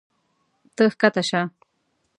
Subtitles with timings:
[0.75, 1.41] ته ښکته شه.